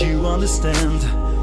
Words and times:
you 0.00 0.26
understand. 0.26 1.00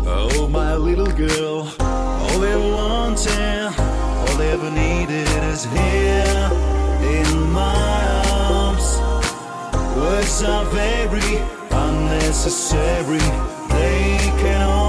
Oh, 0.08 0.48
my 0.48 0.76
little 0.76 1.12
girl, 1.12 1.72
all 1.80 2.40
they 2.40 2.56
wanted, 2.56 3.74
all 3.78 4.38
they 4.38 4.50
ever 4.50 4.72
needed 4.72 5.28
is 5.52 5.66
here 5.66 6.50
in 7.18 7.52
my 7.52 8.02
arms. 8.42 8.98
Words 9.96 10.44
are 10.44 10.66
very 10.66 11.38
unnecessary, 11.70 13.20
they 13.70 14.18
can 14.42 14.89